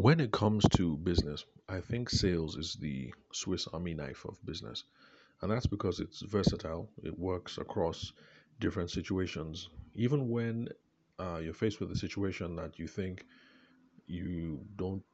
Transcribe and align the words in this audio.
When 0.00 0.18
it 0.18 0.32
comes 0.32 0.64
to 0.76 0.96
business, 0.96 1.44
I 1.68 1.80
think 1.80 2.08
sales 2.08 2.56
is 2.56 2.74
the 2.80 3.12
Swiss 3.34 3.66
Army 3.66 3.92
knife 3.92 4.24
of 4.24 4.42
business. 4.46 4.84
And 5.42 5.52
that's 5.52 5.66
because 5.66 6.00
it's 6.00 6.22
versatile, 6.22 6.88
it 7.02 7.18
works 7.18 7.58
across 7.58 8.14
different 8.60 8.90
situations. 8.90 9.68
Even 9.94 10.30
when 10.30 10.68
uh, 11.18 11.40
you're 11.42 11.52
faced 11.52 11.80
with 11.80 11.92
a 11.92 11.98
situation 11.98 12.56
that 12.56 12.78
you 12.78 12.86
think 12.86 13.26
you 14.06 14.64
don't 14.76 15.04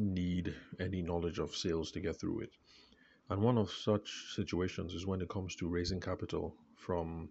need 0.00 0.52
any 0.80 1.00
knowledge 1.00 1.38
of 1.38 1.54
sales 1.54 1.92
to 1.92 2.00
get 2.00 2.18
through 2.18 2.40
it. 2.40 2.50
And 3.30 3.40
one 3.40 3.56
of 3.56 3.70
such 3.70 4.34
situations 4.34 4.94
is 4.94 5.06
when 5.06 5.20
it 5.20 5.28
comes 5.28 5.54
to 5.56 5.68
raising 5.68 6.00
capital 6.00 6.56
from 6.74 7.28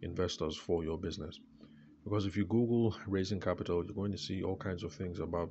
investors 0.00 0.56
for 0.56 0.82
your 0.82 0.96
business. 0.96 1.38
Because 2.02 2.24
if 2.24 2.34
you 2.34 2.46
Google 2.46 2.96
raising 3.06 3.40
capital, 3.40 3.84
you're 3.84 3.94
going 3.94 4.12
to 4.12 4.16
see 4.16 4.42
all 4.42 4.56
kinds 4.56 4.84
of 4.84 4.94
things 4.94 5.18
about 5.18 5.50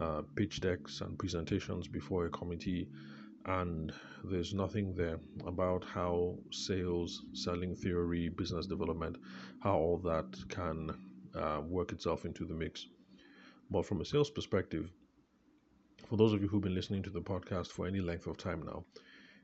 uh, 0.00 0.22
pitch 0.36 0.60
decks 0.60 1.00
and 1.00 1.18
presentations 1.18 1.88
before 1.88 2.26
a 2.26 2.30
committee, 2.30 2.88
and 3.46 3.92
there's 4.24 4.54
nothing 4.54 4.94
there 4.94 5.18
about 5.46 5.84
how 5.84 6.36
sales, 6.50 7.22
selling 7.32 7.74
theory, 7.74 8.28
business 8.28 8.66
development, 8.66 9.16
how 9.60 9.76
all 9.76 9.98
that 9.98 10.26
can 10.48 10.90
uh, 11.34 11.60
work 11.62 11.92
itself 11.92 12.24
into 12.24 12.44
the 12.44 12.54
mix. 12.54 12.86
But 13.70 13.86
from 13.86 14.00
a 14.00 14.04
sales 14.04 14.30
perspective, 14.30 14.90
for 16.08 16.16
those 16.16 16.32
of 16.32 16.40
you 16.42 16.48
who've 16.48 16.62
been 16.62 16.74
listening 16.74 17.02
to 17.02 17.10
the 17.10 17.20
podcast 17.20 17.68
for 17.68 17.86
any 17.86 18.00
length 18.00 18.26
of 18.26 18.36
time 18.36 18.62
now, 18.64 18.84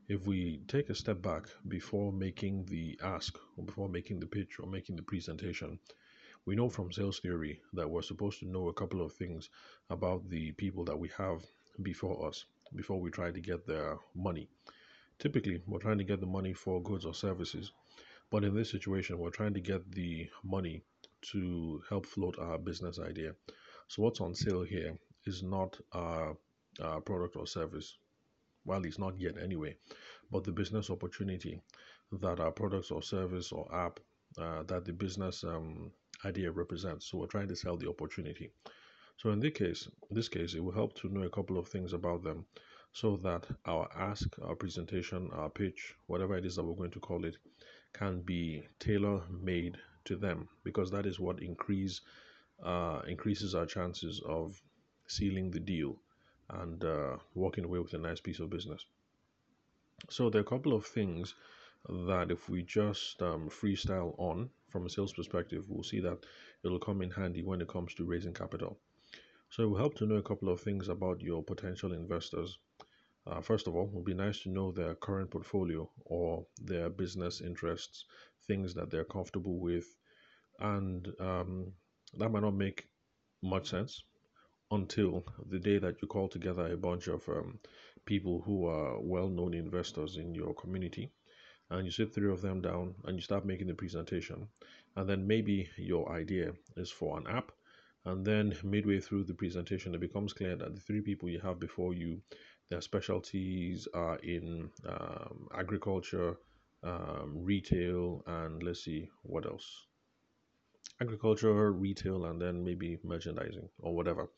if 0.09 0.27
we 0.27 0.61
take 0.69 0.91
a 0.91 0.95
step 0.95 1.23
back 1.23 1.45
before 1.69 2.13
making 2.13 2.65
the 2.67 2.99
ask 3.03 3.39
or 3.57 3.65
before 3.65 3.89
making 3.89 4.21
the 4.21 4.27
pitch 4.27 4.59
or 4.61 4.67
making 4.67 4.97
the 4.97 5.03
presentation, 5.03 5.79
we 6.47 6.55
know 6.55 6.69
from 6.69 6.93
sales 6.93 7.21
theory 7.21 7.61
that 7.73 7.89
we're 7.89 8.03
supposed 8.03 8.39
to 8.41 8.49
know 8.49 8.69
a 8.69 8.75
couple 8.75 9.01
of 9.01 9.13
things 9.13 9.49
about 9.91 10.29
the 10.29 10.53
people 10.53 10.85
that 10.85 10.99
we 10.99 11.11
have 11.17 11.43
before 11.83 12.29
us 12.29 12.45
before 12.77 13.01
we 13.01 13.11
try 13.11 13.31
to 13.31 13.41
get 13.41 13.67
their 13.67 13.99
money. 14.15 14.49
Typically, 15.19 15.63
we're 15.67 15.79
trying 15.79 15.99
to 15.99 16.05
get 16.05 16.21
the 16.21 16.27
money 16.27 16.53
for 16.53 16.83
goods 16.83 17.05
or 17.05 17.15
services, 17.15 17.71
but 18.31 18.45
in 18.45 18.55
this 18.55 18.71
situation, 18.71 19.19
we're 19.19 19.31
trying 19.31 19.55
to 19.55 19.61
get 19.61 19.93
the 19.93 20.29
money 20.43 20.83
to 21.23 21.83
help 21.89 22.05
float 22.05 22.37
our 22.39 22.59
business 22.59 22.99
idea. 22.99 23.33
So, 23.89 24.03
what's 24.03 24.21
on 24.21 24.35
sale 24.35 24.63
here 24.63 24.97
is 25.25 25.43
not 25.43 25.79
our, 25.93 26.37
our 26.83 27.01
product 27.01 27.37
or 27.37 27.47
service. 27.47 27.97
Well, 28.65 28.85
it's 28.85 28.99
not 28.99 29.21
yet 29.21 29.35
anyway, 29.41 29.77
but 30.31 30.45
the 30.45 30.53
business 30.53 30.91
opportunity 30.91 31.61
that 32.13 32.41
our 32.41 32.51
products 32.51 32.91
or 32.91 33.03
service 33.03 33.53
or 33.53 33.73
app 33.75 34.01
uh, 34.39 34.63
that 34.65 34.85
the 34.85 34.93
business 34.93 35.45
um, 35.45 35.91
idea 36.25 36.51
represents. 36.51 37.07
So 37.07 37.19
we're 37.19 37.27
trying 37.27 37.49
to 37.49 37.57
sell 37.57 37.77
the 37.77 37.89
opportunity. 37.89 38.51
So 39.17 39.31
in 39.31 39.41
this 39.41 39.53
case, 39.53 39.89
this 40.11 40.29
case, 40.29 40.55
it 40.55 40.65
will 40.65 40.73
help 40.73 40.95
to 41.01 41.09
know 41.09 41.23
a 41.23 41.31
couple 41.31 41.59
of 41.59 41.69
things 41.69 41.93
about 41.93 42.23
them 42.23 42.47
so 42.93 43.17
that 43.19 43.47
our 43.67 43.89
ask, 43.97 44.29
our 44.43 44.55
presentation, 44.55 45.31
our 45.33 45.51
pitch, 45.51 45.95
whatever 46.07 46.37
it 46.37 46.45
is 46.45 46.57
that 46.57 46.65
we're 46.65 46.75
going 46.75 46.91
to 46.93 47.01
call 47.01 47.25
it, 47.25 47.37
can 47.93 48.21
be 48.21 48.63
tailor 48.79 49.23
made 49.31 49.77
to 50.05 50.17
them 50.17 50.49
because 50.65 50.91
that 50.91 51.07
is 51.07 51.21
what 51.21 51.43
increase 51.43 52.01
uh, 52.63 53.01
increases 53.09 53.55
our 53.55 53.67
chances 53.67 54.21
of 54.27 54.61
sealing 55.07 55.51
the 55.51 55.61
deal 55.61 55.97
and 56.51 56.85
uh, 56.85 57.17
walking 57.35 57.65
away 57.65 57.79
with 57.79 57.95
a 57.95 57.99
nice 57.99 58.21
piece 58.21 58.41
of 58.41 58.51
business. 58.51 58.85
So 60.11 60.31
there 60.31 60.41
are 60.41 60.45
a 60.45 60.49
couple 60.49 60.73
of 60.73 60.87
things 60.87 61.35
that 61.89 62.31
if 62.31 62.49
we 62.49 62.63
just 62.63 63.21
um, 63.23 63.49
freestyle 63.49 64.15
on 64.19 64.49
from 64.71 64.87
a 64.87 64.91
sales 64.91 65.13
perspective, 65.13 65.65
we'll 65.69 65.83
see 65.83 66.01
that 66.01 66.19
it'll 66.65 66.79
come 66.79 67.03
in 67.03 67.11
handy 67.11 67.43
when 67.43 67.61
it 67.61 67.69
comes 67.69 67.95
to 67.95 68.05
raising 68.05 68.33
capital. 68.33 68.79
So 69.51 69.63
it 69.63 69.67
will 69.67 69.77
help 69.77 69.95
to 69.97 70.07
know 70.07 70.17
a 70.17 70.23
couple 70.23 70.49
of 70.49 70.61
things 70.61 70.89
about 70.89 71.21
your 71.21 71.43
potential 71.43 71.93
investors. 71.93 72.59
Uh, 73.27 73.41
first 73.41 73.67
of 73.67 73.77
all, 73.77 73.85
it 73.85 73.93
would 73.93 74.05
be 74.05 74.15
nice 74.15 74.41
to 74.41 74.49
know 74.49 74.73
their 74.73 74.95
current 74.95 75.31
portfolio 75.31 75.89
or 76.05 76.45
their 76.61 76.91
business 76.91 77.41
interests, 77.41 78.05
things 78.47 78.75
that 78.75 78.91
they're 78.91 79.05
comfortable 79.05 79.59
with, 79.59 79.87
and 80.61 81.09
um, 81.21 81.73
that 82.19 82.31
might 82.31 82.43
not 82.43 82.55
make 82.55 82.89
much 83.43 83.71
sense 83.71 84.03
until 84.71 85.25
the 85.51 85.59
day 85.59 85.79
that 85.79 86.01
you 86.03 86.09
call 86.09 86.29
together 86.29 86.73
a 86.73 86.77
bunch 86.77 87.07
of 87.09 87.27
um, 87.29 87.59
people 88.07 88.43
who 88.45 88.67
are 88.67 89.01
well-known 89.01 89.55
investors 89.55 90.17
in 90.17 90.35
your 90.35 90.55
community 90.55 91.11
and 91.75 91.85
you 91.85 91.91
sit 91.91 92.15
three 92.15 92.31
of 92.31 92.41
them 92.41 92.61
down 92.61 92.95
and 93.05 93.17
you 93.17 93.23
start 93.23 93.45
making 93.45 93.67
the 93.67 93.75
presentation. 93.75 94.47
And 94.97 95.09
then 95.09 95.27
maybe 95.27 95.69
your 95.77 96.11
idea 96.13 96.53
is 96.77 96.91
for 96.91 97.19
an 97.19 97.27
app. 97.27 97.51
And 98.05 98.25
then 98.25 98.55
midway 98.63 99.01
through 99.01 99.25
the 99.25 99.35
presentation 99.35 99.95
it 99.95 100.01
becomes 100.01 100.33
clear 100.33 100.57
that 100.57 100.75
the 100.75 100.81
three 100.81 101.01
people 101.01 101.29
you 101.29 101.41
have 101.41 101.59
before 101.59 101.95
you 101.95 102.21
their 102.71 102.81
specialties 102.81 103.89
are 103.93 104.17
in 104.17 104.71
um, 104.89 105.49
agriculture 105.59 106.37
um, 106.83 107.33
retail 107.35 108.23
and 108.27 108.63
let's 108.63 108.85
see 108.85 109.09
what 109.23 109.45
else? 109.47 109.87
Agriculture 111.01 111.73
retail 111.73 112.27
and 112.27 112.41
then 112.41 112.63
maybe 112.63 112.99
merchandising 113.03 113.69
or 113.79 113.95
whatever. 113.97 114.29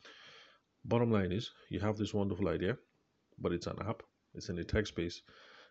Bottom 0.84 1.10
line 1.10 1.32
is 1.32 1.50
you 1.68 1.80
have 1.80 1.96
this 1.96 2.14
wonderful 2.14 2.48
idea 2.48 2.78
but 3.38 3.52
it's 3.52 3.66
an 3.66 3.76
app. 3.86 4.02
It's 4.34 4.48
in 4.48 4.56
the 4.56 4.64
tech 4.64 4.86
space 4.86 5.22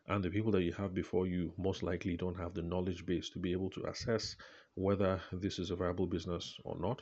and 0.07 0.23
the 0.23 0.29
people 0.29 0.51
that 0.51 0.63
you 0.63 0.73
have 0.73 0.93
before 0.93 1.27
you 1.27 1.53
most 1.57 1.83
likely 1.83 2.15
don't 2.15 2.37
have 2.37 2.53
the 2.53 2.61
knowledge 2.61 3.05
base 3.05 3.29
to 3.31 3.39
be 3.39 3.51
able 3.51 3.69
to 3.71 3.85
assess 3.87 4.35
whether 4.75 5.19
this 5.31 5.57
is 5.57 5.71
a 5.71 5.75
viable 5.75 6.05
business 6.05 6.55
or 6.63 6.77
not. 6.79 7.01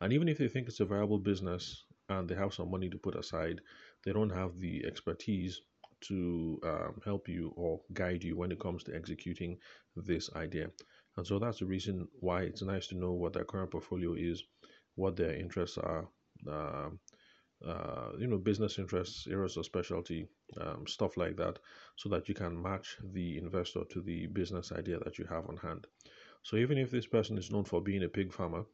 And 0.00 0.12
even 0.12 0.28
if 0.28 0.38
they 0.38 0.48
think 0.48 0.68
it's 0.68 0.80
a 0.80 0.84
viable 0.84 1.18
business 1.18 1.84
and 2.08 2.28
they 2.28 2.34
have 2.34 2.52
some 2.52 2.70
money 2.70 2.90
to 2.90 2.98
put 2.98 3.14
aside, 3.14 3.60
they 4.04 4.12
don't 4.12 4.30
have 4.30 4.58
the 4.58 4.84
expertise 4.84 5.60
to 6.02 6.60
um, 6.64 7.00
help 7.04 7.28
you 7.28 7.52
or 7.56 7.80
guide 7.92 8.22
you 8.22 8.36
when 8.36 8.52
it 8.52 8.60
comes 8.60 8.82
to 8.84 8.94
executing 8.94 9.56
this 9.96 10.30
idea. 10.34 10.68
And 11.16 11.26
so 11.26 11.38
that's 11.38 11.60
the 11.60 11.66
reason 11.66 12.08
why 12.20 12.42
it's 12.42 12.62
nice 12.62 12.88
to 12.88 12.96
know 12.96 13.12
what 13.12 13.32
their 13.32 13.44
current 13.44 13.70
portfolio 13.70 14.14
is, 14.14 14.42
what 14.96 15.16
their 15.16 15.34
interests 15.34 15.78
are, 15.78 16.08
uh, 16.50 16.90
uh, 17.66 18.10
you 18.18 18.26
know, 18.26 18.38
business 18.38 18.78
interests, 18.78 19.26
areas 19.30 19.56
of 19.56 19.64
specialty, 19.64 20.26
um, 20.60 20.86
stuff 20.86 21.16
like 21.16 21.36
that, 21.36 21.58
so 21.96 22.08
that 22.08 22.28
you 22.28 22.34
can 22.34 22.60
match 22.60 22.96
the 23.12 23.38
investor 23.38 23.82
to 23.90 24.02
the 24.02 24.26
business 24.26 24.72
idea 24.72 24.98
that 24.98 25.18
you 25.18 25.24
have 25.24 25.48
on 25.48 25.56
hand. 25.56 25.86
So 26.42 26.56
even 26.56 26.78
if 26.78 26.90
this 26.90 27.06
person 27.06 27.38
is 27.38 27.50
known 27.50 27.64
for 27.64 27.80
being 27.80 28.04
a 28.04 28.08
pig 28.08 28.32
farmer 28.32 28.64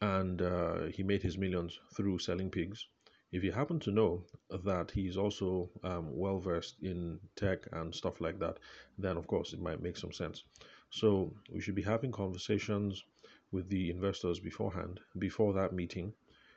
and 0.00 0.42
uh, 0.42 0.86
he 0.86 1.02
made 1.02 1.22
his 1.22 1.38
millions 1.38 1.78
through 1.96 2.18
selling 2.18 2.50
pigs, 2.50 2.86
if 3.30 3.42
you 3.42 3.52
happen 3.52 3.80
to 3.80 3.90
know 3.90 4.24
that 4.64 4.90
he's 4.90 5.16
also 5.16 5.70
um, 5.84 6.08
well 6.14 6.38
versed 6.38 6.76
in 6.82 7.18
tech 7.36 7.60
and 7.72 7.94
stuff 7.94 8.20
like 8.20 8.38
that, 8.40 8.58
then 8.98 9.16
of 9.16 9.26
course 9.26 9.52
it 9.52 9.60
might 9.60 9.82
make 9.82 9.96
some 9.96 10.12
sense. 10.12 10.44
So 10.90 11.32
we 11.50 11.60
should 11.60 11.74
be 11.74 11.82
having 11.82 12.12
conversations 12.12 13.04
with 13.52 13.68
the 13.68 13.90
investors 13.90 14.38
beforehand, 14.38 15.00
before 15.18 15.52
that 15.54 15.72
meeting, 15.72 16.12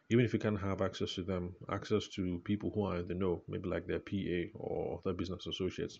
even 0.10 0.24
if 0.24 0.34
you 0.34 0.40
can't 0.40 0.60
have 0.60 0.82
access 0.82 1.16
to 1.16 1.24
them, 1.24 1.56
access 1.72 2.08
to 2.10 2.40
people 2.46 2.72
who 2.74 2.84
are 2.84 2.98
in 2.98 3.08
the 3.08 3.16
know, 3.16 3.42
maybe 3.48 3.68
like 3.68 3.88
their 3.88 4.00
PA 4.00 4.58
or 4.58 5.02
their 5.04 5.14
business 5.14 5.48
associates, 5.48 5.98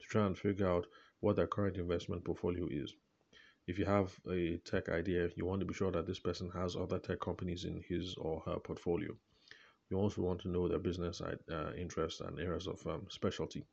to 0.00 0.06
try 0.08 0.24
and 0.26 0.38
figure 0.38 0.68
out 0.68 0.86
what 1.20 1.36
their 1.36 1.48
current 1.48 1.76
investment 1.76 2.24
portfolio 2.24 2.68
is. 2.70 2.94
If 3.66 3.78
you 3.78 3.84
have 3.84 4.12
a 4.30 4.58
tech 4.58 4.88
idea, 4.88 5.30
you 5.36 5.44
want 5.46 5.60
to 5.60 5.66
be 5.66 5.74
sure 5.74 5.92
that 5.92 6.06
this 6.06 6.18
person 6.18 6.50
has 6.50 6.76
other 6.76 6.98
tech 6.98 7.20
companies 7.20 7.64
in 7.64 7.82
his 7.88 8.14
or 8.16 8.40
her 8.46 8.58
portfolio. 8.58 9.16
You 9.90 9.98
also 9.98 10.22
want 10.22 10.40
to 10.42 10.48
know 10.48 10.68
their 10.68 10.78
business 10.78 11.20
uh, 11.20 11.72
interests 11.76 12.20
and 12.20 12.38
areas 12.38 12.68
of 12.68 12.84
um, 12.86 13.06
specialty. 13.08 13.64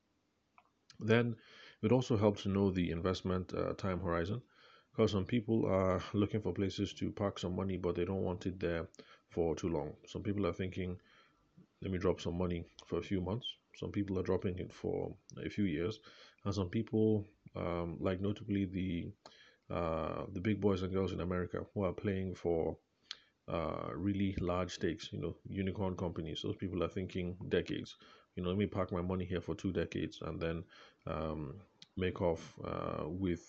Then 0.99 1.35
it 1.83 1.91
also 1.91 2.17
helps 2.17 2.43
to 2.43 2.49
know 2.49 2.71
the 2.71 2.89
investment 2.89 3.53
uh, 3.53 3.73
time 3.73 3.99
horizon 3.99 4.41
because 4.91 5.11
some 5.11 5.25
people 5.25 5.67
are 5.67 6.01
looking 6.13 6.41
for 6.41 6.53
places 6.53 6.93
to 6.95 7.11
park 7.11 7.37
some 7.37 7.55
money, 7.55 7.77
but 7.77 7.95
they 7.95 8.05
don't 8.05 8.23
want 8.23 8.47
it 8.47 8.59
there 8.59 8.87
for 9.37 9.55
too 9.55 9.69
long. 9.69 9.93
Some 10.07 10.23
people 10.23 10.47
are 10.47 10.53
thinking, 10.61 10.97
let 11.83 11.91
me 11.91 11.99
drop 11.99 12.19
some 12.21 12.37
money 12.37 12.65
for 12.87 12.97
a 12.99 13.03
few 13.03 13.21
months. 13.21 13.47
Some 13.75 13.91
people 13.91 14.17
are 14.19 14.23
dropping 14.23 14.57
it 14.57 14.73
for 14.73 15.15
a 15.45 15.49
few 15.49 15.65
years, 15.65 15.99
and 16.45 16.53
some 16.55 16.69
people, 16.69 17.27
um, 17.55 17.97
like 17.99 18.19
notably 18.19 18.65
the 18.65 19.11
uh, 19.77 20.23
the 20.33 20.41
big 20.41 20.59
boys 20.61 20.81
and 20.81 20.93
girls 20.93 21.13
in 21.13 21.21
America, 21.21 21.59
who 21.73 21.83
are 21.83 21.93
playing 21.93 22.33
for 22.35 22.77
uh, 23.47 23.89
really 23.95 24.35
large 24.41 24.71
stakes. 24.73 25.09
You 25.13 25.21
know, 25.21 25.35
unicorn 25.47 25.95
companies. 25.95 26.41
Those 26.43 26.55
people 26.57 26.83
are 26.83 26.93
thinking 26.99 27.37
decades. 27.49 27.95
You 28.35 28.43
know, 28.43 28.49
let 28.49 28.57
me 28.57 28.67
park 28.67 28.91
my 28.91 29.01
money 29.01 29.25
here 29.25 29.41
for 29.41 29.55
two 29.55 29.71
decades 29.71 30.19
and 30.21 30.39
then 30.39 30.63
um, 31.05 31.55
make 31.97 32.21
off 32.21 32.55
uh, 32.65 33.03
with 33.07 33.43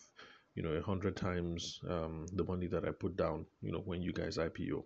you 0.54 0.62
know 0.62 0.70
a 0.72 0.82
hundred 0.82 1.16
times 1.16 1.80
um, 1.88 2.26
the 2.34 2.44
money 2.44 2.66
that 2.68 2.84
I 2.84 2.90
put 2.90 3.16
down. 3.16 3.46
You 3.62 3.72
know, 3.72 3.82
when 3.90 4.02
you 4.02 4.12
guys 4.12 4.38
IPO. 4.38 4.84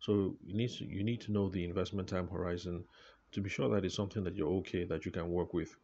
So 0.00 0.36
you 0.44 0.54
need 0.56 0.70
to, 0.70 0.84
you 0.84 1.04
need 1.04 1.20
to 1.22 1.32
know 1.32 1.48
the 1.48 1.64
investment 1.64 2.08
time 2.08 2.28
horizon 2.28 2.84
to 3.32 3.40
be 3.40 3.48
sure 3.50 3.68
that 3.70 3.84
it's 3.84 3.94
something 3.94 4.24
that 4.24 4.34
you're 4.36 4.58
okay 4.60 4.84
that 4.84 5.04
you 5.04 5.10
can 5.10 5.30
work 5.30 5.54
with. 5.54 5.74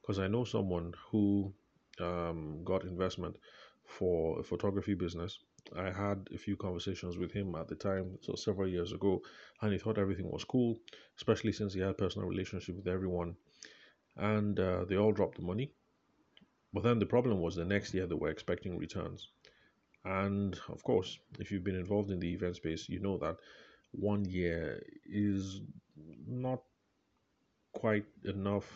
Because 0.00 0.18
I 0.18 0.28
know 0.28 0.44
someone 0.44 0.94
who 1.10 1.52
um, 2.00 2.62
got 2.64 2.84
investment 2.84 3.36
for 3.84 4.40
a 4.40 4.42
photography 4.42 4.94
business, 4.94 5.38
I 5.76 5.90
had 5.90 6.28
a 6.34 6.38
few 6.38 6.56
conversations 6.56 7.18
with 7.18 7.32
him 7.32 7.54
at 7.54 7.68
the 7.68 7.74
time, 7.74 8.18
so 8.22 8.34
several 8.34 8.68
years 8.68 8.92
ago, 8.92 9.22
and 9.60 9.72
he 9.72 9.78
thought 9.78 9.98
everything 9.98 10.30
was 10.30 10.44
cool, 10.44 10.78
especially 11.16 11.52
since 11.52 11.74
he 11.74 11.80
had 11.80 11.98
personal 11.98 12.28
relationship 12.28 12.76
with 12.76 12.86
everyone, 12.88 13.36
and 14.16 14.58
uh, 14.60 14.84
they 14.84 14.96
all 14.96 15.12
dropped 15.12 15.36
the 15.36 15.42
money. 15.44 15.72
But 16.72 16.82
then 16.82 16.98
the 16.98 17.06
problem 17.06 17.40
was 17.40 17.54
the 17.54 17.64
next 17.64 17.92
year 17.92 18.06
they 18.06 18.14
were 18.14 18.30
expecting 18.30 18.78
returns, 18.78 19.28
and 20.04 20.58
of 20.68 20.82
course, 20.82 21.18
if 21.38 21.50
you've 21.50 21.64
been 21.64 21.76
involved 21.76 22.10
in 22.10 22.20
the 22.20 22.32
event 22.32 22.56
space, 22.56 22.88
you 22.88 23.00
know 23.00 23.18
that 23.18 23.36
one 23.92 24.24
year 24.24 24.82
is 25.06 25.60
not 26.26 26.62
quite 27.72 28.06
enough. 28.24 28.66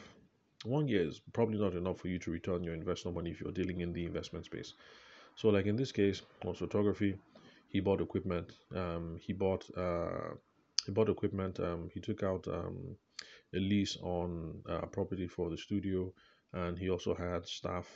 One 0.64 0.88
year 0.88 1.02
is 1.02 1.20
probably 1.32 1.58
not 1.58 1.74
enough 1.74 1.98
for 1.98 2.08
you 2.08 2.19
to 2.20 2.30
return 2.30 2.62
your 2.62 2.74
investment 2.74 3.16
money 3.16 3.30
if 3.30 3.40
you're 3.40 3.52
dealing 3.52 3.80
in 3.80 3.92
the 3.92 4.04
investment 4.04 4.44
space. 4.44 4.74
So, 5.36 5.48
like 5.48 5.66
in 5.66 5.76
this 5.76 5.92
case, 5.92 6.22
was 6.44 6.58
photography. 6.58 7.16
He 7.69 7.80
bought 7.80 8.00
equipment. 8.00 8.52
Um, 8.74 9.19
he 9.20 9.32
bought 9.32 9.69
uh, 9.76 10.34
he 10.86 10.92
bought 10.92 11.08
equipment. 11.08 11.58
Um, 11.60 11.88
he 11.92 12.00
took 12.00 12.22
out 12.22 12.46
um, 12.48 12.96
a 13.54 13.58
lease 13.58 13.96
on 14.02 14.62
uh, 14.69 14.86
property 14.86 15.26
for 15.26 15.50
the 15.50 15.56
studio, 15.56 16.12
and 16.52 16.78
he 16.78 16.90
also 16.90 17.14
had 17.14 17.46
staff 17.46 17.86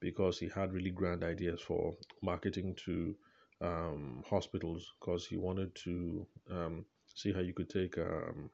because 0.00 0.38
he 0.38 0.48
had 0.54 0.72
really 0.72 0.90
grand 0.90 1.24
ideas 1.24 1.60
for 1.60 1.94
marketing 2.22 2.74
to 2.84 3.14
um, 3.60 4.22
hospitals 4.28 4.92
because 5.00 5.26
he 5.26 5.36
wanted 5.36 5.74
to 5.74 6.26
um, 6.50 6.84
see 7.14 7.32
how 7.32 7.40
you 7.40 7.52
could 7.52 7.70
take 7.70 7.96
um, 7.98 8.50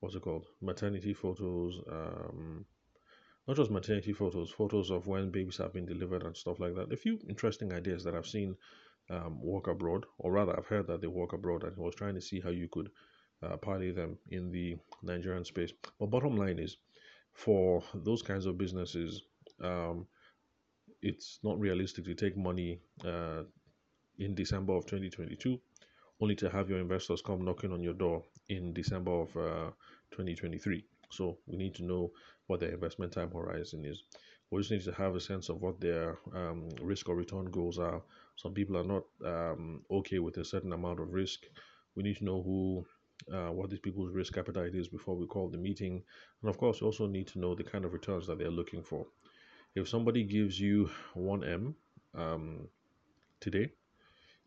what's 0.00 0.14
it 0.14 0.22
called 0.22 0.46
maternity 0.60 1.12
photos 1.12 1.80
um, 1.90 2.64
not 3.48 3.56
just 3.56 3.70
maternity 3.70 4.12
photos, 4.12 4.50
photos 4.50 4.90
of 4.90 5.06
when 5.06 5.30
babies 5.30 5.56
have 5.56 5.72
been 5.72 5.86
delivered 5.86 6.22
and 6.22 6.36
stuff 6.36 6.60
like 6.60 6.74
that. 6.74 6.92
A 6.92 6.96
few 6.96 7.18
interesting 7.30 7.72
ideas 7.72 8.04
that 8.04 8.14
I've 8.14 8.26
seen 8.26 8.54
um, 9.08 9.40
work 9.42 9.68
abroad, 9.68 10.04
or 10.18 10.32
rather, 10.32 10.54
I've 10.54 10.66
heard 10.66 10.86
that 10.88 11.00
they 11.00 11.06
work 11.06 11.32
abroad, 11.32 11.64
and 11.64 11.72
I 11.74 11.80
was 11.80 11.94
trying 11.94 12.14
to 12.14 12.20
see 12.20 12.40
how 12.40 12.50
you 12.50 12.68
could 12.68 12.90
uh, 13.42 13.56
parlay 13.56 13.90
them 13.90 14.18
in 14.30 14.52
the 14.52 14.76
Nigerian 15.02 15.46
space. 15.46 15.72
But 15.98 16.10
bottom 16.10 16.36
line 16.36 16.58
is, 16.58 16.76
for 17.32 17.82
those 17.94 18.20
kinds 18.20 18.44
of 18.44 18.58
businesses, 18.58 19.22
um, 19.62 20.06
it's 21.02 21.38
not 21.42 21.58
realistic 21.58 22.04
to 22.04 22.14
take 22.14 22.36
money 22.36 22.80
uh, 23.04 23.42
in 24.18 24.34
December 24.34 24.74
of 24.74 24.84
2022 24.86 25.58
only 26.20 26.34
to 26.34 26.50
have 26.50 26.68
your 26.68 26.78
investors 26.80 27.22
come 27.22 27.44
knocking 27.44 27.72
on 27.72 27.82
your 27.82 27.94
door 27.94 28.22
in 28.48 28.72
December 28.72 29.12
of 29.12 29.36
uh, 29.36 29.70
2023. 30.10 30.84
So 31.10 31.38
we 31.46 31.56
need 31.56 31.74
to 31.76 31.84
know 31.84 32.10
what 32.46 32.60
their 32.60 32.70
investment 32.70 33.12
time 33.12 33.30
horizon 33.30 33.84
is. 33.84 34.02
We 34.50 34.60
just 34.60 34.70
need 34.70 34.84
to 34.84 34.92
have 34.92 35.14
a 35.14 35.20
sense 35.20 35.48
of 35.48 35.60
what 35.60 35.80
their 35.80 36.18
um, 36.34 36.70
risk 36.80 37.08
or 37.08 37.16
return 37.16 37.46
goals 37.46 37.78
are. 37.78 38.02
Some 38.36 38.54
people 38.54 38.76
are 38.78 38.84
not 38.84 39.04
um, 39.24 39.82
okay 39.90 40.18
with 40.18 40.36
a 40.38 40.44
certain 40.44 40.72
amount 40.72 41.00
of 41.00 41.12
risk. 41.12 41.40
We 41.94 42.02
need 42.02 42.16
to 42.16 42.24
know 42.24 42.42
who, 42.42 42.86
uh, 43.32 43.52
what 43.52 43.70
these 43.70 43.80
people's 43.80 44.12
risk 44.12 44.38
appetite 44.38 44.74
is 44.74 44.88
before 44.88 45.16
we 45.16 45.26
call 45.26 45.48
the 45.48 45.58
meeting. 45.58 46.02
And 46.42 46.48
of 46.48 46.56
course, 46.56 46.80
we 46.80 46.86
also 46.86 47.06
need 47.06 47.28
to 47.28 47.38
know 47.38 47.54
the 47.54 47.64
kind 47.64 47.84
of 47.84 47.92
returns 47.92 48.26
that 48.26 48.38
they're 48.38 48.50
looking 48.50 48.82
for. 48.82 49.06
If 49.78 49.88
somebody 49.88 50.24
gives 50.24 50.58
you 50.58 50.90
1M 51.16 51.74
um, 52.12 52.66
today, 53.38 53.70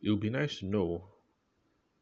it 0.03 0.09
would 0.09 0.19
be 0.19 0.29
nice 0.29 0.59
to 0.59 0.65
know 0.65 1.05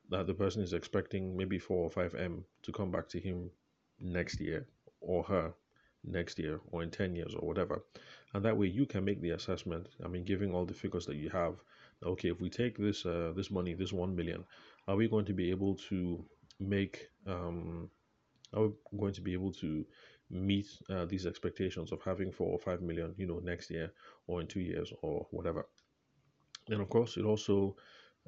that 0.09 0.25
the 0.25 0.33
person 0.33 0.63
is 0.63 0.73
expecting 0.73 1.37
maybe 1.37 1.59
4 1.59 1.77
or 1.77 1.91
5M 1.91 2.43
to 2.63 2.71
come 2.71 2.89
back 2.89 3.07
to 3.09 3.19
him 3.19 3.51
next 3.99 4.39
year 4.39 4.65
or 4.99 5.21
her 5.25 5.53
next 6.03 6.39
year 6.39 6.59
or 6.71 6.81
in 6.81 6.89
10 6.89 7.15
years 7.15 7.35
or 7.35 7.47
whatever. 7.47 7.83
And 8.33 8.43
that 8.45 8.57
way 8.57 8.65
you 8.65 8.87
can 8.87 9.05
make 9.05 9.21
the 9.21 9.31
assessment. 9.31 9.89
I 10.03 10.07
mean, 10.07 10.23
giving 10.23 10.55
all 10.55 10.65
the 10.65 10.73
figures 10.73 11.05
that 11.05 11.15
you 11.15 11.29
have, 11.29 11.53
okay, 12.03 12.29
if 12.29 12.41
we 12.41 12.49
take 12.49 12.79
this, 12.79 13.05
uh, 13.05 13.33
this 13.35 13.51
money, 13.51 13.75
this 13.75 13.93
1 13.93 14.15
million, 14.15 14.43
are 14.87 14.95
we 14.95 15.07
going 15.07 15.25
to 15.25 15.33
be 15.33 15.51
able 15.51 15.75
to 15.89 16.25
make, 16.59 17.09
um, 17.27 17.91
are 18.55 18.69
we 18.69 18.99
going 18.99 19.13
to 19.13 19.21
be 19.21 19.33
able 19.33 19.53
to 19.53 19.85
meet 20.29 20.67
uh, 20.89 21.05
these 21.05 21.25
expectations 21.25 21.91
of 21.91 22.01
having 22.03 22.31
four 22.31 22.51
or 22.51 22.59
five 22.59 22.81
million, 22.81 23.13
you 23.17 23.27
know, 23.27 23.39
next 23.39 23.69
year 23.69 23.91
or 24.27 24.41
in 24.41 24.47
two 24.47 24.61
years 24.61 24.93
or 25.01 25.27
whatever? 25.31 25.65
And 26.69 26.81
of 26.81 26.89
course, 26.89 27.17
it 27.17 27.25
also 27.25 27.75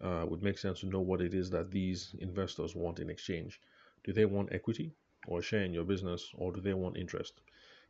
uh, 0.02 0.26
would 0.28 0.42
make 0.42 0.58
sense 0.58 0.80
to 0.80 0.88
know 0.88 1.02
what 1.02 1.22
it 1.22 1.34
is 1.34 1.50
that 1.52 1.72
these 1.72 2.16
investors 2.20 2.76
want 2.76 3.00
in 3.00 3.10
exchange. 3.10 3.60
Do 4.04 4.14
they 4.14 4.26
want 4.26 4.52
equity 4.52 4.96
or 5.28 5.40
a 5.40 5.44
share 5.44 5.64
in 5.64 5.74
your 5.74 5.84
business, 5.84 6.32
or 6.34 6.52
do 6.52 6.62
they 6.62 6.74
want 6.74 6.98
interest? 6.98 7.42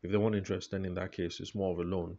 If 0.03 0.11
they 0.11 0.17
want 0.17 0.35
interest, 0.35 0.71
then 0.71 0.83
in 0.83 0.93
that 0.95 1.13
case, 1.13 1.39
it's 1.39 1.55
more 1.55 1.71
of 1.71 1.79
a 1.79 1.83
loan, 1.83 2.17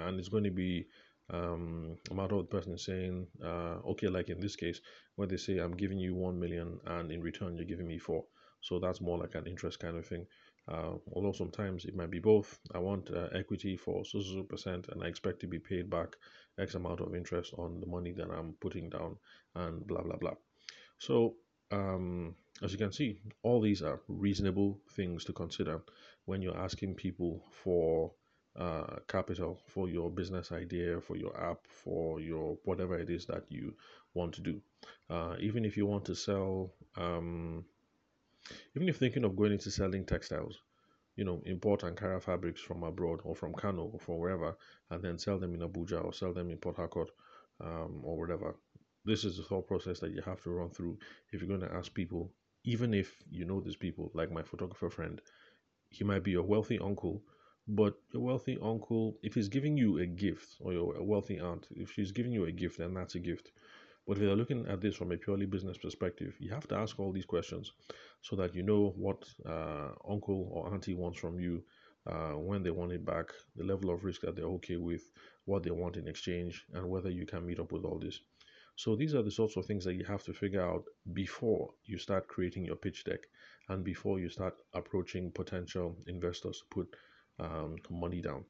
and 0.00 0.18
it's 0.18 0.28
going 0.28 0.44
to 0.44 0.50
be 0.50 0.86
um, 1.30 1.96
a 2.10 2.14
matter 2.14 2.34
of 2.34 2.48
the 2.48 2.56
person 2.56 2.76
saying, 2.76 3.26
uh, 3.44 3.76
okay, 3.90 4.08
like 4.08 4.30
in 4.30 4.40
this 4.40 4.56
case, 4.56 4.80
where 5.14 5.28
they 5.28 5.36
say, 5.36 5.58
I'm 5.58 5.76
giving 5.76 5.98
you 5.98 6.14
one 6.14 6.40
million, 6.40 6.80
and 6.86 7.12
in 7.12 7.22
return, 7.22 7.56
you're 7.56 7.64
giving 7.64 7.86
me 7.86 7.98
four. 7.98 8.24
So 8.60 8.80
that's 8.80 9.00
more 9.00 9.18
like 9.18 9.34
an 9.34 9.46
interest 9.46 9.78
kind 9.78 9.96
of 9.96 10.06
thing. 10.06 10.26
Uh, 10.66 10.92
although 11.12 11.32
sometimes 11.32 11.84
it 11.84 11.94
might 11.94 12.10
be 12.10 12.20
both. 12.20 12.58
I 12.74 12.78
want 12.78 13.10
uh, 13.10 13.28
equity 13.34 13.76
for 13.76 14.04
so 14.04 14.20
percent, 14.44 14.88
and 14.88 15.02
I 15.02 15.08
expect 15.08 15.40
to 15.40 15.46
be 15.46 15.58
paid 15.58 15.90
back 15.90 16.16
X 16.58 16.74
amount 16.74 17.00
of 17.00 17.14
interest 17.14 17.52
on 17.58 17.80
the 17.80 17.86
money 17.86 18.12
that 18.12 18.30
I'm 18.30 18.54
putting 18.60 18.88
down, 18.88 19.16
and 19.54 19.86
blah 19.86 20.02
blah 20.02 20.16
blah. 20.16 20.34
So 20.98 21.34
um, 21.70 22.34
as 22.62 22.72
you 22.72 22.78
can 22.78 22.92
see, 22.92 23.18
all 23.42 23.60
these 23.60 23.82
are 23.82 24.00
reasonable 24.08 24.78
things 24.96 25.24
to 25.24 25.32
consider 25.32 25.82
when 26.24 26.40
you're 26.40 26.56
asking 26.56 26.94
people 26.94 27.44
for 27.50 28.12
uh, 28.58 28.96
capital 29.08 29.60
for 29.66 29.88
your 29.88 30.10
business 30.10 30.52
idea, 30.52 31.00
for 31.00 31.16
your 31.16 31.38
app, 31.38 31.66
for 31.66 32.20
your 32.20 32.56
whatever 32.64 32.98
it 32.98 33.10
is 33.10 33.26
that 33.26 33.44
you 33.48 33.74
want 34.14 34.32
to 34.34 34.40
do. 34.40 34.60
Uh, 35.10 35.34
even 35.40 35.64
if 35.64 35.76
you 35.76 35.86
want 35.86 36.04
to 36.04 36.14
sell, 36.14 36.72
um, 36.96 37.64
even 38.74 38.88
if 38.88 38.98
thinking 38.98 39.24
of 39.24 39.36
going 39.36 39.52
into 39.52 39.70
selling 39.70 40.04
textiles, 40.04 40.60
you 41.16 41.24
know, 41.24 41.42
import 41.46 41.82
Ankara 41.82 42.22
fabrics 42.22 42.60
from 42.60 42.82
abroad 42.82 43.20
or 43.24 43.34
from 43.34 43.54
Kano 43.54 43.84
or 43.84 43.98
from 44.00 44.18
wherever, 44.18 44.56
and 44.90 45.02
then 45.02 45.18
sell 45.18 45.38
them 45.38 45.54
in 45.54 45.60
Abuja 45.60 46.04
or 46.04 46.12
sell 46.12 46.32
them 46.32 46.50
in 46.50 46.58
Port 46.58 46.76
Harcourt 46.76 47.10
um, 47.60 48.00
or 48.02 48.18
whatever. 48.18 48.56
This 49.04 49.24
is 49.24 49.36
the 49.36 49.44
thought 49.44 49.68
process 49.68 50.00
that 50.00 50.12
you 50.12 50.22
have 50.22 50.42
to 50.42 50.50
run 50.50 50.70
through 50.70 50.98
if 51.30 51.40
you're 51.40 51.48
going 51.48 51.68
to 51.68 51.76
ask 51.76 51.92
people 51.92 52.32
even 52.64 52.94
if 52.94 53.22
you 53.30 53.44
know 53.44 53.60
these 53.60 53.76
people, 53.76 54.10
like 54.14 54.32
my 54.32 54.42
photographer 54.42 54.88
friend, 54.90 55.20
he 55.90 56.02
might 56.04 56.24
be 56.24 56.32
your 56.32 56.42
wealthy 56.42 56.78
uncle, 56.78 57.22
but 57.68 57.94
a 58.14 58.18
wealthy 58.18 58.58
uncle, 58.62 59.18
if 59.22 59.34
he's 59.34 59.48
giving 59.48 59.76
you 59.76 59.98
a 59.98 60.06
gift, 60.06 60.56
or 60.60 60.72
a 60.96 61.04
wealthy 61.04 61.38
aunt, 61.38 61.66
if 61.70 61.92
she's 61.92 62.12
giving 62.12 62.32
you 62.32 62.46
a 62.46 62.52
gift, 62.52 62.78
then 62.78 62.94
that's 62.94 63.14
a 63.14 63.18
gift. 63.18 63.52
But 64.06 64.18
if 64.18 64.22
you're 64.22 64.36
looking 64.36 64.66
at 64.68 64.80
this 64.80 64.96
from 64.96 65.12
a 65.12 65.16
purely 65.16 65.46
business 65.46 65.78
perspective, 65.78 66.34
you 66.38 66.50
have 66.50 66.68
to 66.68 66.76
ask 66.76 66.98
all 66.98 67.12
these 67.12 67.24
questions 67.24 67.72
so 68.20 68.36
that 68.36 68.54
you 68.54 68.62
know 68.62 68.92
what 68.96 69.24
uh, 69.46 69.90
uncle 70.08 70.48
or 70.52 70.72
auntie 70.72 70.94
wants 70.94 71.18
from 71.18 71.40
you, 71.40 71.62
uh, 72.06 72.32
when 72.32 72.62
they 72.62 72.70
want 72.70 72.92
it 72.92 73.04
back, 73.04 73.26
the 73.56 73.64
level 73.64 73.90
of 73.90 74.04
risk 74.04 74.20
that 74.20 74.36
they're 74.36 74.44
okay 74.44 74.76
with, 74.76 75.02
what 75.46 75.62
they 75.62 75.70
want 75.70 75.96
in 75.96 76.06
exchange, 76.06 76.66
and 76.74 76.88
whether 76.88 77.10
you 77.10 77.24
can 77.24 77.46
meet 77.46 77.58
up 77.58 77.72
with 77.72 77.84
all 77.84 77.98
this. 77.98 78.20
So 78.76 78.96
these 78.96 79.14
are 79.14 79.22
the 79.22 79.30
sorts 79.30 79.56
of 79.56 79.66
things 79.66 79.84
that 79.84 79.94
you 79.94 80.04
have 80.04 80.24
to 80.24 80.32
figure 80.32 80.60
out 80.62 80.84
before 81.12 81.70
you 81.84 81.96
start 81.96 82.28
creating 82.28 82.64
your 82.64 82.76
pitch 82.76 83.04
deck 83.04 83.20
and 83.68 83.84
before 83.84 84.18
you 84.18 84.28
start 84.28 84.54
approaching 84.74 85.30
potential 85.30 85.96
investors 86.08 86.58
to 86.58 86.64
put 86.70 86.96
um, 87.38 87.76
money 87.88 88.20
down. 88.20 88.44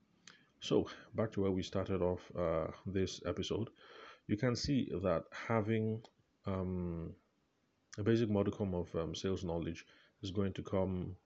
So 0.60 0.88
back 1.14 1.30
to 1.32 1.42
where 1.42 1.50
we 1.50 1.62
started 1.62 2.00
off 2.00 2.20
uh, 2.36 2.68
this 2.86 3.20
episode, 3.26 3.68
you 4.26 4.36
can 4.36 4.56
see 4.56 4.90
that 5.02 5.24
having 5.48 6.02
um, 6.46 7.12
a 7.98 8.02
basic 8.02 8.30
modicum 8.30 8.74
of 8.74 8.94
um, 8.94 9.14
sales 9.14 9.44
knowledge 9.44 9.84
is 10.22 10.30
going 10.30 10.52
to 10.52 10.62
come 10.62 11.16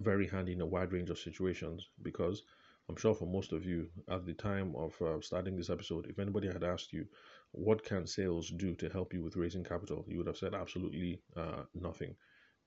very 0.00 0.26
handy 0.26 0.52
in 0.52 0.60
a 0.60 0.66
wide 0.66 0.92
range 0.92 1.10
of 1.10 1.18
situations 1.18 1.88
because 2.02 2.42
I'm 2.88 2.96
sure 2.96 3.14
for 3.14 3.26
most 3.26 3.52
of 3.52 3.64
you 3.64 3.88
at 4.10 4.24
the 4.24 4.32
time 4.32 4.74
of 4.76 5.00
uh, 5.02 5.20
starting 5.20 5.56
this 5.56 5.68
episode, 5.70 6.06
if 6.08 6.18
anybody 6.18 6.48
had 6.48 6.64
asked 6.64 6.92
you, 6.92 7.06
what 7.52 7.84
can 7.84 8.06
sales 8.06 8.50
do 8.50 8.74
to 8.76 8.88
help 8.88 9.12
you 9.12 9.22
with 9.22 9.36
raising 9.36 9.64
capital? 9.64 10.04
You 10.08 10.18
would 10.18 10.26
have 10.26 10.38
said 10.38 10.54
absolutely 10.54 11.20
uh, 11.36 11.64
nothing. 11.74 12.14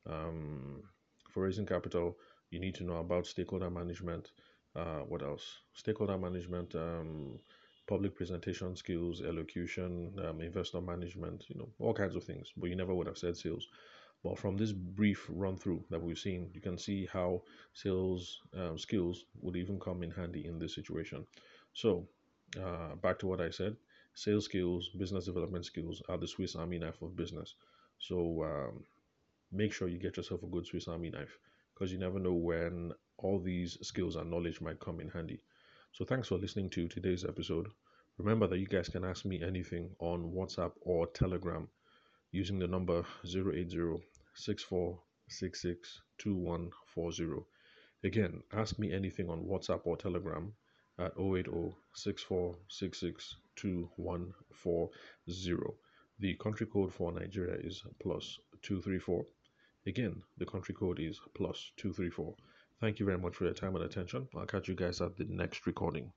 Um, 0.08 0.84
for 1.32 1.44
raising 1.44 1.66
capital, 1.66 2.18
you 2.52 2.60
need 2.60 2.76
to 2.76 2.84
know 2.84 2.98
about 2.98 3.26
stakeholder 3.26 3.70
management. 3.70 4.32
Uh, 4.76 5.00
what 5.08 5.24
else? 5.24 5.44
Stakeholder 5.74 6.18
management, 6.18 6.76
um, 6.76 7.40
public 7.92 8.16
presentation 8.16 8.74
skills, 8.74 9.22
elocution, 9.22 10.14
um, 10.26 10.40
investor 10.40 10.80
management, 10.80 11.44
you 11.50 11.58
know, 11.60 11.68
all 11.78 11.94
kinds 11.94 12.16
of 12.16 12.24
things. 12.24 12.48
But 12.56 12.70
you 12.70 12.78
never 12.78 12.94
would 12.96 13.08
have 13.08 13.18
said 13.18 13.36
sales. 13.36 13.68
But 14.24 14.40
from 14.40 14.56
this 14.56 14.72
brief 14.72 15.26
run 15.28 15.58
through 15.58 15.84
that 15.90 16.02
we've 16.02 16.18
seen, 16.28 16.50
you 16.54 16.62
can 16.62 16.78
see 16.78 17.06
how 17.12 17.42
sales 17.74 18.40
um, 18.58 18.78
skills 18.78 19.26
would 19.42 19.58
even 19.58 19.78
come 19.78 20.04
in 20.04 20.12
handy 20.12 20.46
in 20.46 20.58
this 20.58 20.74
situation. 20.74 21.26
So, 21.74 22.08
uh, 22.64 22.96
back 23.04 23.20
to 23.20 23.28
what 23.28 23.42
I 23.42 23.50
said 23.50 23.76
sales 24.14 24.46
skills, 24.46 24.90
business 24.98 25.26
development 25.26 25.66
skills 25.66 26.02
are 26.08 26.18
the 26.18 26.28
Swiss 26.28 26.56
Army 26.56 26.80
knife 26.80 27.02
of 27.02 27.18
business. 27.18 27.56
So 28.00 28.18
um, 28.52 28.84
make 29.52 29.74
sure 29.74 29.90
you 29.90 30.00
get 30.00 30.16
yourself 30.18 30.44
a 30.44 30.48
good 30.54 30.66
Swiss 30.66 30.88
Army 30.88 31.10
knife 31.10 31.38
because 31.74 31.92
you 31.92 32.00
never 32.00 32.20
know 32.20 32.34
when 32.52 32.94
all 33.18 33.40
these 33.40 33.78
skills 33.82 34.16
and 34.16 34.30
knowledge 34.32 34.62
might 34.62 34.80
come 34.80 35.02
in 35.02 35.10
handy. 35.10 35.42
So 35.94 36.06
thanks 36.06 36.30
for 36.30 36.38
listening 36.38 36.70
to 36.70 36.88
today's 36.88 37.26
episode. 37.26 37.68
Remember 38.18 38.48
that 38.48 38.60
you 38.60 38.66
guys 38.66 38.88
can 38.88 39.04
ask 39.04 39.26
me 39.26 39.44
anything 39.44 39.94
on 40.00 40.32
WhatsApp 40.32 40.72
or 40.80 41.06
Telegram 41.08 41.68
using 42.32 42.60
the 42.60 42.68
number 42.68 43.04
080 43.26 43.98
2140. 46.18 47.46
Again, 48.06 48.42
ask 48.54 48.80
me 48.80 48.94
anything 48.94 49.30
on 49.30 49.44
WhatsApp 49.44 49.82
or 49.84 49.98
Telegram 49.98 50.54
at 50.98 51.12
080 51.20 51.76
2140. 53.58 55.74
The 56.20 56.36
country 56.36 56.68
code 56.68 56.94
for 56.94 57.12
Nigeria 57.12 57.58
is 57.62 57.84
plus 58.02 58.40
234. 58.62 59.26
Again, 59.86 60.24
the 60.38 60.46
country 60.46 60.74
code 60.74 61.02
is 61.02 61.20
plus 61.36 61.74
234. 61.76 62.34
Thank 62.82 63.00
you 63.00 63.06
very 63.06 63.18
much 63.18 63.36
for 63.38 63.46
your 63.46 63.54
time 63.54 63.76
and 63.78 63.86
attention. 63.86 64.28
I'll 64.36 64.46
catch 64.46 64.68
you 64.68 64.76
guys 64.76 65.00
at 65.00 65.16
the 65.16 65.24
next 65.24 65.66
recording. 65.66 66.12